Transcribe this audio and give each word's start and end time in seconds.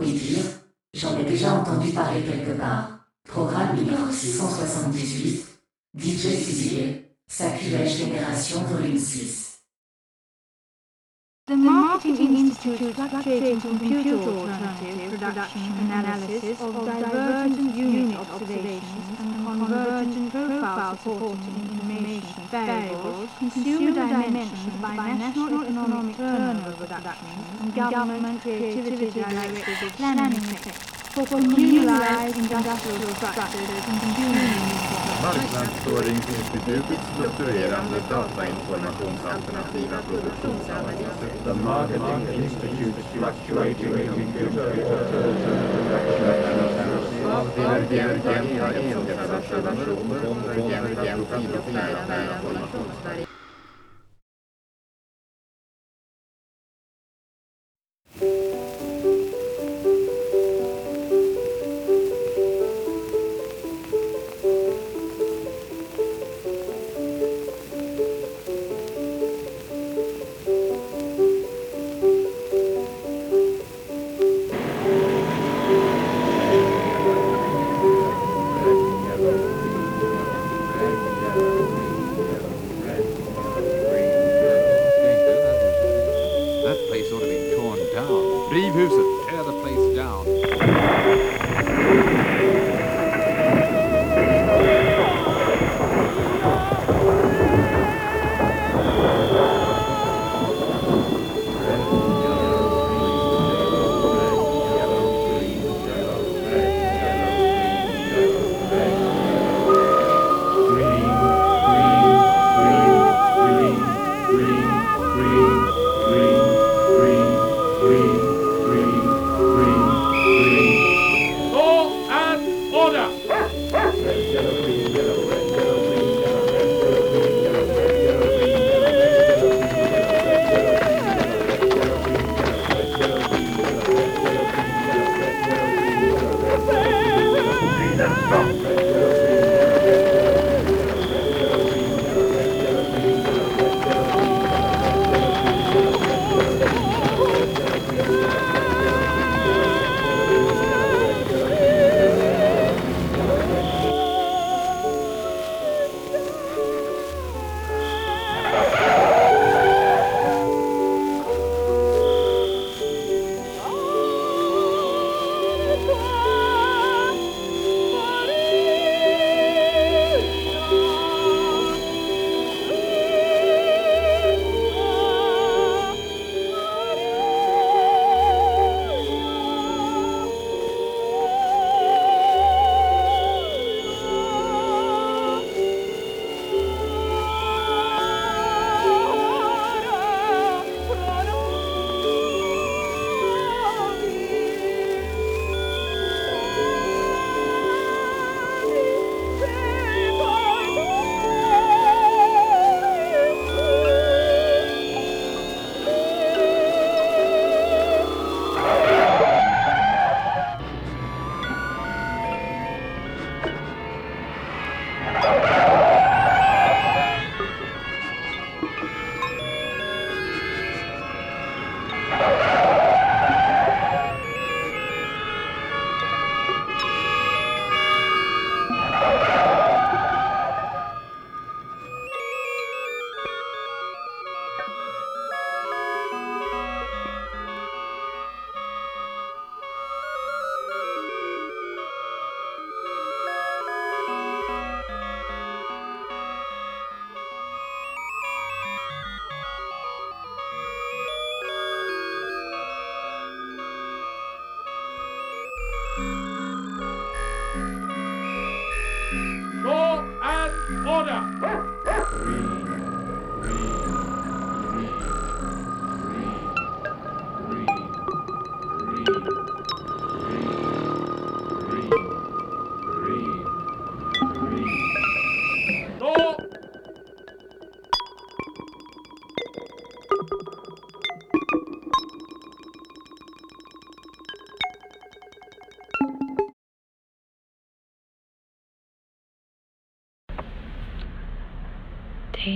Oui 0.00 0.12
dire, 0.12 0.44
j'en 0.94 1.18
ai 1.18 1.24
déjà 1.24 1.54
entendu 1.54 1.90
parler 1.90 2.22
quelque 2.22 2.56
part. 2.56 3.00
Programme 3.24 3.76
numéro 3.76 4.10
678, 4.10 5.44
DJ 5.96 6.36
Fusilier, 6.36 7.16
Sacrilège 7.26 7.96
Génération 7.96 8.60
Volume 8.62 8.98
6. 8.98 9.47
The 11.48 11.56
Marketing 11.56 12.36
Institute 12.36 12.94
fluctuating 12.94 13.58
computer 13.62 14.16
alternative 14.16 15.18
production 15.18 15.72
analysis 15.90 16.60
of 16.60 16.74
divergent 16.84 17.74
unit 17.74 18.18
observations 18.18 19.18
and 19.18 19.46
convergent 19.46 20.30
profile 20.30 20.96
supporting 20.98 21.56
information 21.72 22.42
variables, 22.50 23.30
consumer 23.38 23.92
dimensions 23.92 24.74
by 24.82 24.96
national 24.96 25.62
economic 25.64 26.16
turnover 26.18 26.82
reductions 26.82 27.60
and 27.62 27.74
government 27.74 28.42
creativity 28.42 29.10
directed 29.10 29.92
planning 29.96 30.36
effects 30.36 30.97
for 31.18 31.26
communalized 31.26 32.36
industrial 32.36 33.10
structures 33.14 33.68
and 33.88 34.00
consumer 34.00 34.38
units 34.38 34.98
Marknadsföringsinstitutets 35.22 37.08
datainformationsalternativa 38.08 39.98
produktionsanalyser. 40.08 41.30
The 41.44 41.54
Marketing 41.54 42.22
Institute's 42.42 43.06
fluctuating 43.12 44.08
computer 44.14 44.66
alternative 44.94 45.58
production 45.74 46.28
Av 47.26 47.46
divergenta 47.90 48.66
enhetsobservationer, 48.74 49.86
konvergenta 50.22 51.02
profilupplära 51.16 52.02
That 53.04 53.27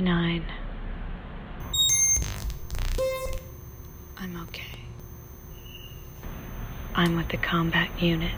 Nine. 0.01 0.45
I'm 4.17 4.41
okay. 4.43 4.81
I'm 6.95 7.17
with 7.17 7.29
the 7.29 7.37
combat 7.37 7.91
unit. 8.01 8.33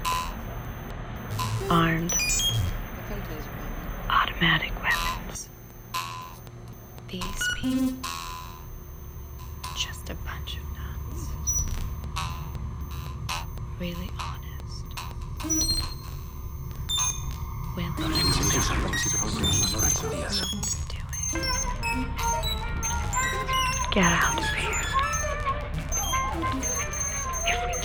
Armed. 1.70 2.14
Automatic 4.10 4.72
weapons. 4.82 5.48
These 7.08 7.48
people. 7.56 7.94
Just 9.76 10.10
a 10.10 10.14
bunch 10.16 10.56
of 10.56 10.64
nuts. 10.74 11.28
Really 13.78 14.10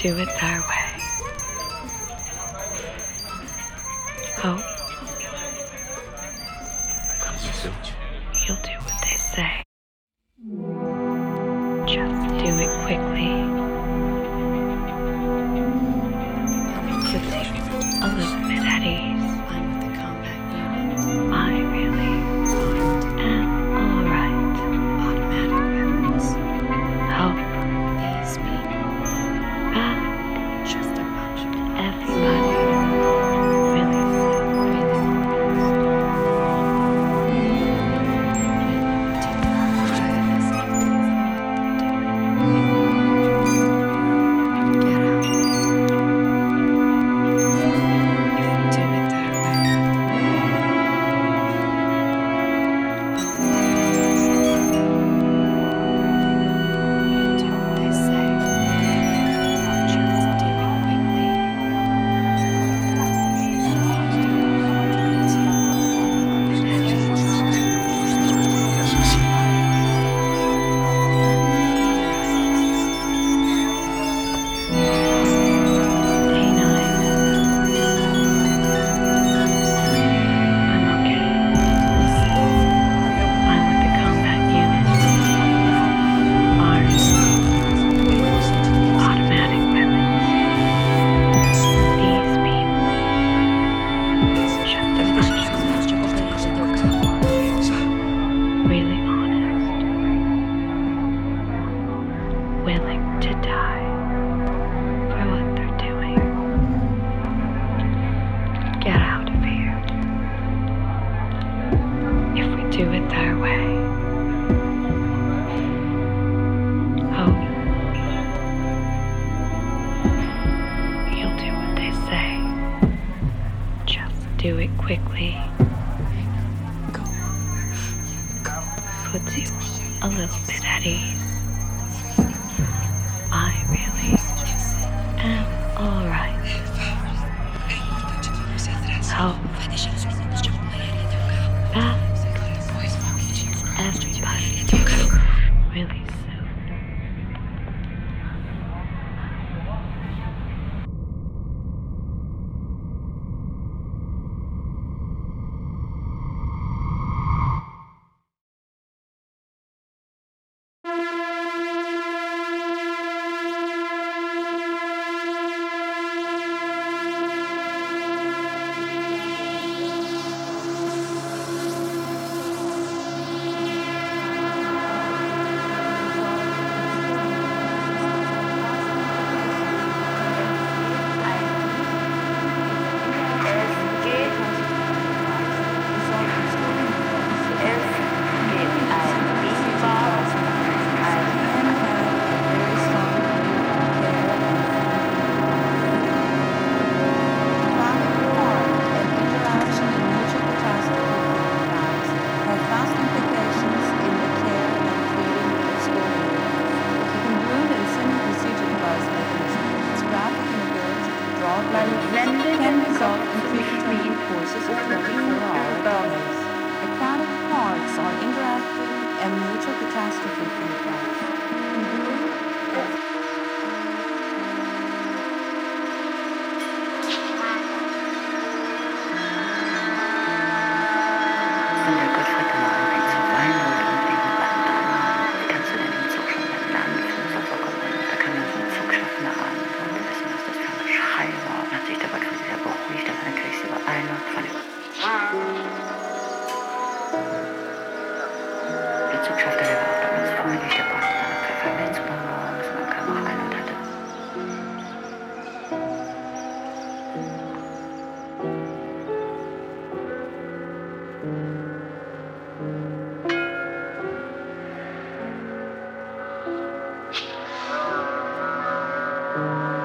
do 0.01 0.17
it 0.17 0.29
our 0.41 0.61
way. 0.61 0.78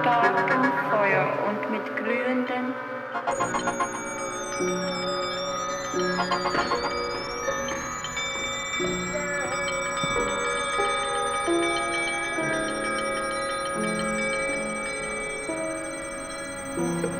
starkem 0.00 0.72
Feuer 0.90 1.26
und 1.46 1.70
mit 1.70 1.96
glühenden 1.96 2.74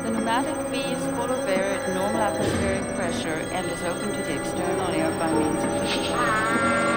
The 0.03 0.11
pneumatic 0.11 0.71
bee 0.71 0.93
is 0.93 1.03
full 1.15 1.31
of 1.31 1.47
air 1.47 1.79
at 1.79 1.93
normal 1.93 2.21
atmospheric 2.21 2.83
pressure 2.95 3.39
and 3.53 3.65
is 3.67 3.81
open 3.83 4.11
to 4.11 4.21
the 4.23 4.39
external 4.39 4.91
air 4.93 5.11
by 5.19 5.31
means 5.31 5.63
of 5.63 5.71
the 5.71 6.94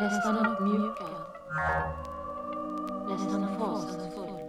Nästan 0.00 0.46
uppmjukad. 0.46 1.14
Nästan 3.08 3.48
fasansfullt. 3.58 4.40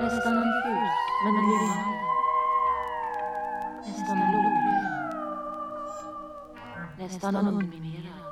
Nästan 0.00 0.36
en 0.36 0.52
fus, 0.62 0.96
men 1.24 1.34
en 1.38 1.46
levande. 1.50 1.94
Nästan 3.86 4.18
blodröd. 4.30 4.84
Nästan 6.98 7.36
underminerad. 7.36 8.24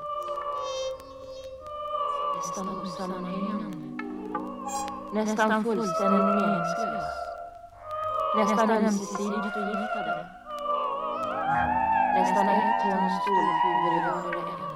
Nästan 2.36 2.68
osammanhängande. 2.68 3.76
Nästan 5.12 5.64
fullständigt 5.64 6.24
meningslös. 6.24 7.08
Nästan 8.36 8.70
ömsesidigt 8.70 9.52
förgiftade. 9.54 10.26
Nästan 12.14 12.48
ett 12.48 12.80
ton 12.82 13.10
stålfuber 13.20 13.92
i 13.96 14.00
var 14.04 14.26
och 14.26 14.48
en. 14.48 14.67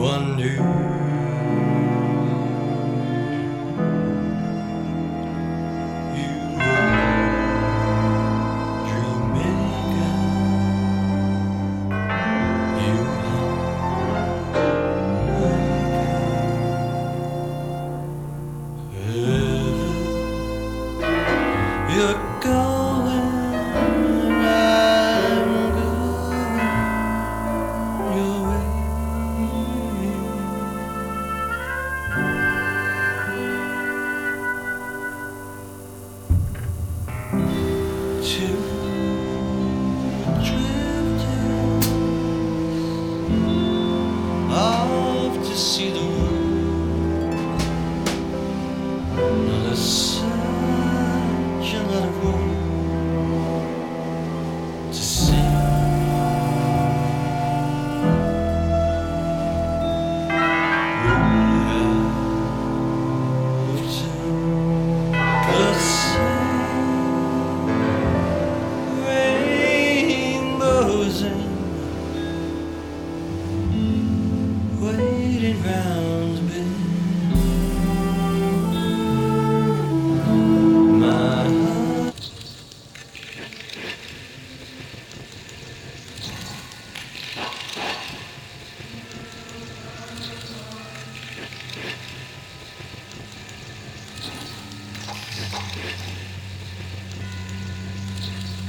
wonder. 0.00 1.09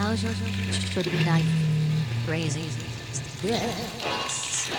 How's 0.01 0.23
your 0.23 0.33
should 0.33 1.11
be 1.11 1.23
nice? 1.23 1.45
Crazy. 2.25 2.67
Yes. 3.43 4.71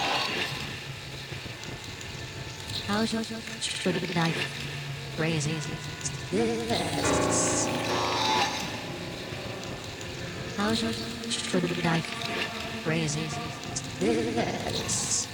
How's 2.88 3.12
your 3.12 3.22
should 3.22 4.00
be 4.00 4.14
nice? 4.14 4.34
Crazy. 5.16 5.54
Yes. 6.32 7.68
How's 10.56 10.82
your 10.82 10.92
should 11.30 11.76
be 11.76 11.82
nice? 11.82 12.04
Crazy. 12.82 13.28
Yes. 14.00 15.28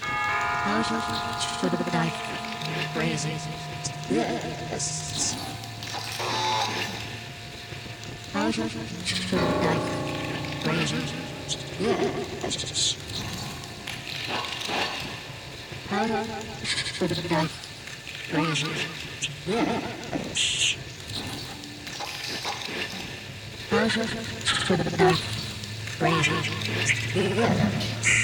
How's 0.00 0.90
your 0.90 1.00
should 1.40 1.78
be 1.78 1.90
nice? 1.92 2.18
Crazy. 2.92 3.36
Yes. 4.10 5.31
razors, 8.42 8.74
knife, 9.32 10.66
razors, 10.66 11.10
yes. 11.80 12.96
Powder, 15.88 16.24
knife, 17.30 17.54
razors, 18.34 18.80
yes. 19.46 20.76
Powder, 23.70 24.06
knife, 24.98 25.24
razors, 26.00 26.46
yes. 27.16 28.21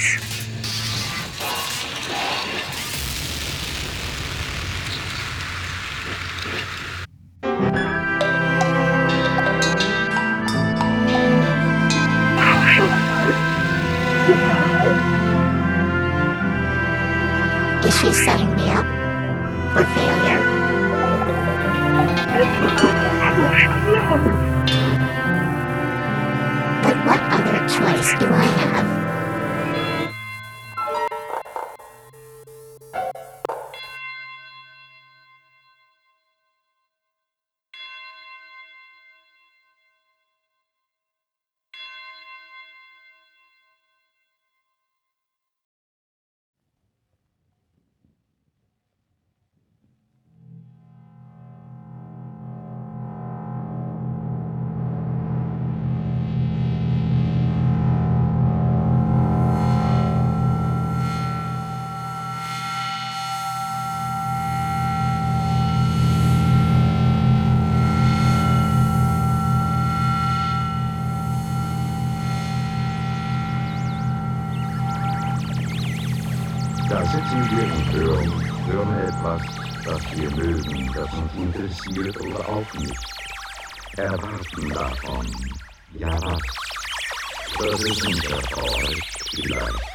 interessiert 81.69 82.19
oder 82.21 82.49
auch 82.49 82.73
nicht, 82.73 82.95
erwarten 83.97 84.69
davon, 84.73 85.25
ja 85.93 86.17
was, 86.21 86.41
das 87.59 87.83
ist 87.83 88.07
unter 88.07 88.63
euch 88.63 89.03
vielleicht 89.31 89.89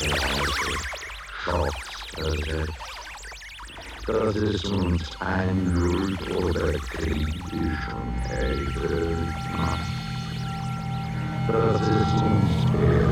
schwarze 0.00 0.72
Schafsverse. 1.44 2.66
Das 4.06 4.36
ist 4.36 4.64
uns 4.66 5.20
ein 5.20 5.66
Lüg 5.66 6.36
oder 6.36 6.72
griechischen 6.72 8.12
Helden. 8.28 9.34
Das 11.46 11.80
ist 11.80 12.22
uns 12.22 12.72
der 12.72 13.09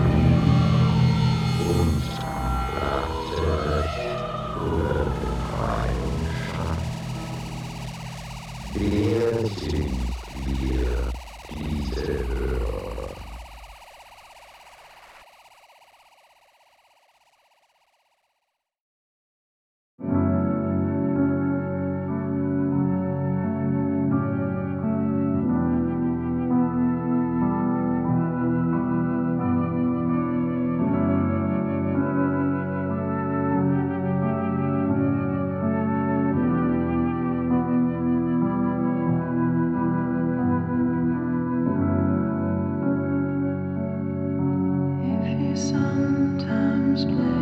sometimes 45.58 47.04
play. 47.04 47.37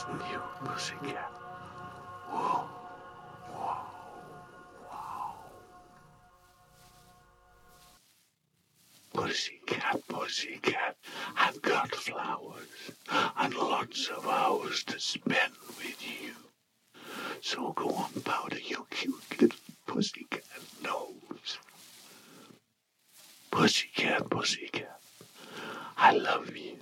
What's 0.00 0.30
new, 0.30 0.40
pussycat? 0.64 1.30
Whoa, 2.30 2.64
whoa. 3.52 3.76
Pussycat, 9.12 10.00
pussycat, 10.08 10.96
I've 11.36 11.60
got 11.60 11.94
flowers 11.94 12.68
and 13.36 13.54
lots 13.54 14.08
of 14.08 14.26
hours 14.26 14.84
to 14.84 14.98
spend 14.98 15.52
with 15.76 16.02
you. 16.02 16.32
So 17.42 17.72
go 17.72 17.90
on, 17.90 18.22
powder 18.22 18.58
your 18.58 18.86
cute 18.88 19.20
little 19.38 19.58
pussycat 19.86 20.44
nose. 20.82 21.58
Pussycat, 23.50 24.30
pussycat, 24.30 25.00
I 25.98 26.12
love 26.12 26.56
you. 26.56 26.78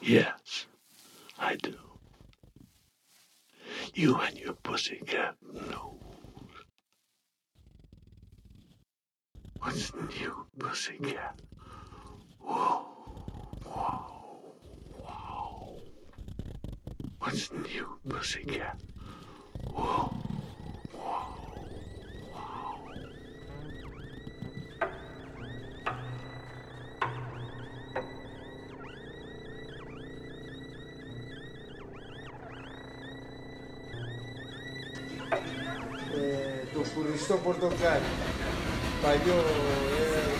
Yes, 0.00 0.66
I 1.40 1.56
do. 1.56 1.74
You 3.96 4.14
your 4.90 4.98
pussycat 4.98 5.34
nose. 5.52 5.94
What's 9.58 9.92
new, 9.94 10.46
pussycat? 10.58 11.40
Whoa, 12.40 12.86
whoa, 13.64 14.52
wow. 15.02 15.76
What's 17.18 17.50
new, 17.52 17.98
pussycat? 18.08 18.83
μυστό 37.14 37.34
πορτοκάλι. 37.44 38.10
Παλιό 39.02 39.38
ε, 40.06 40.34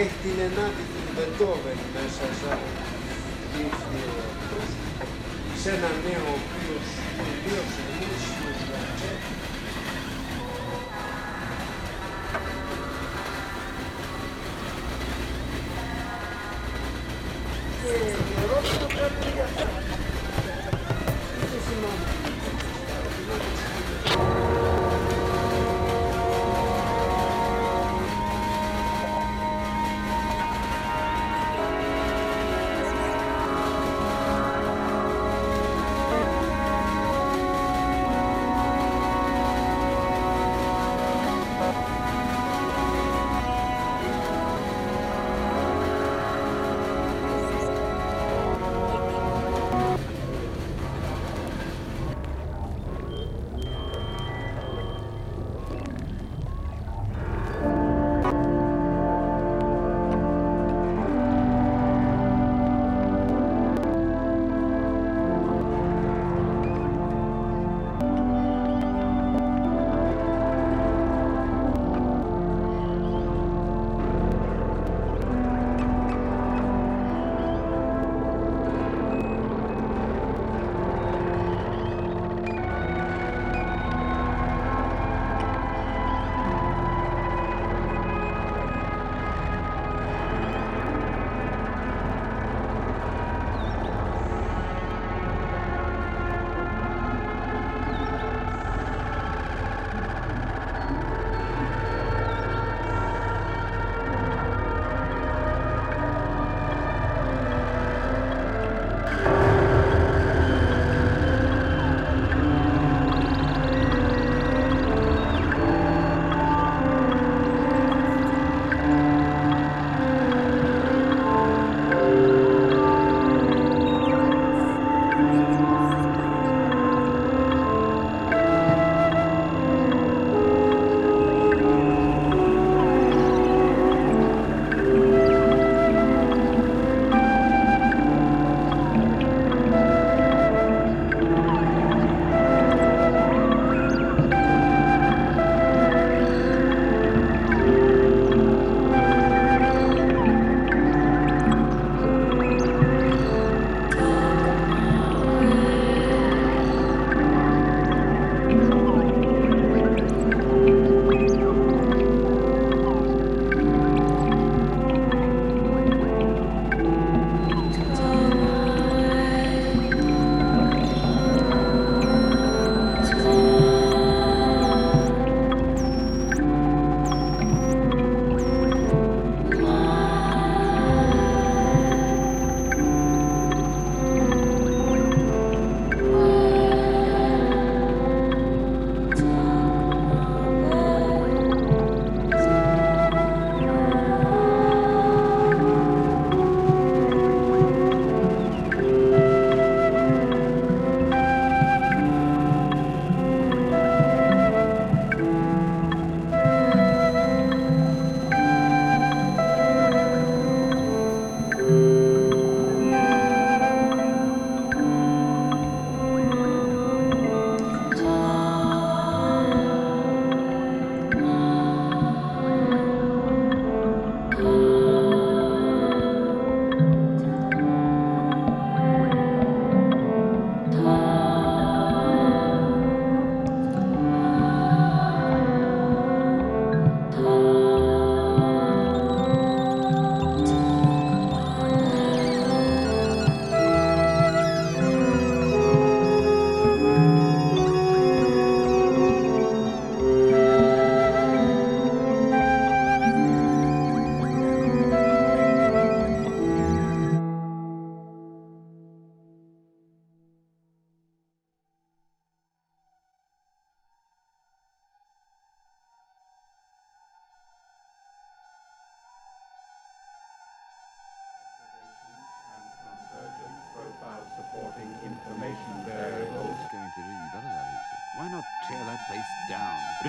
Έχει 0.00 0.16
την 0.22 0.36
ενάτη 0.46 0.84
του 0.92 1.02
Μπετόβεν 1.14 1.78
μέσα 1.94 2.26
σαν 2.40 2.58
σε 5.62 5.68
ένα 5.70 5.90
νέο 6.04 6.24
ο 6.26 6.38
οποίος 6.38 6.86
τελείωσε 7.16 7.82
Και 17.82 17.92
η 17.96 19.64
το. 19.64 19.69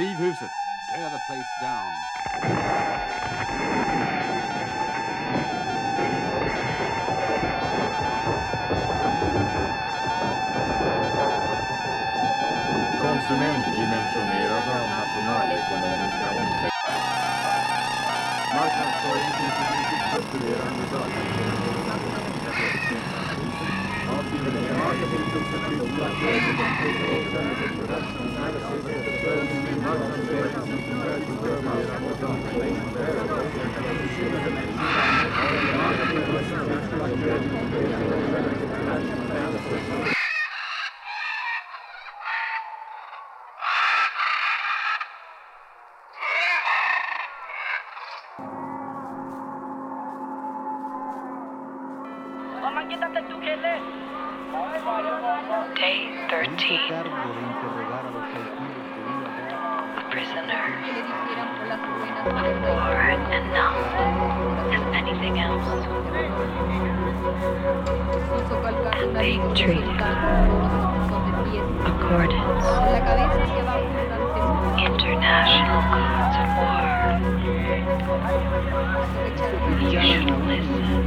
Riv 0.01 0.17
huset. 0.17 0.49
Tear 0.89 1.11
the 1.11 1.19
place 1.27 1.45
down. 1.61 2.10
Day 52.91 52.99
13. 52.99 53.07
A 59.95 60.03
prisoner. 60.11 60.63
Or 62.27 62.99
enough 63.31 63.79
as 64.73 64.83
anything 64.93 65.39
else. 65.39 65.69
And 68.97 69.11
being 69.17 69.55
treated 69.55 70.01
accordance 71.87 72.67
international 74.83 75.81
codes 75.93 76.37
of 76.41 76.49
war. 76.59 76.91
You 79.79 79.99
shouldn't 80.01 80.41
listen 80.45 81.00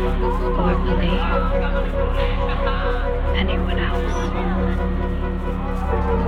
or 0.00 0.74
believe 0.84 1.22
anyone 3.36 3.78
else 3.78 4.14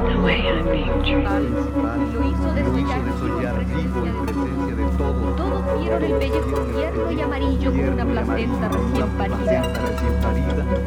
the 0.06 0.16
way 0.22 0.46
I'm 0.46 0.64
being 0.70 1.02
treated. 1.02 1.50
Lo 2.12 2.20
hizo 2.28 2.48
desollar 2.54 3.56
vivo 3.64 4.06
en 4.06 4.14
presencia 4.24 4.74
de 4.76 4.84
todos. 4.96 5.80
Vieron 5.80 6.02
el 6.04 6.14
pellejo 6.14 6.60
tierno 6.74 7.10
y 7.10 7.20
amarillo 7.20 7.70
como 7.72 7.90
una 7.92 8.04
placenta 8.04 8.68
recién 8.68 9.08
parida. 9.18 9.62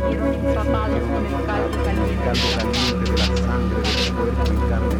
Vieron 0.08 0.34
empapados 0.34 1.04
con 1.04 1.26
el 1.26 1.34
caldo 1.46 1.78
caliente 1.84 2.14
de 2.20 3.12
la 3.18 3.26
sangre 3.38 3.82
del 3.82 4.14
cuerpo 4.14 4.54
y 4.54 4.56
carne. 4.70 5.00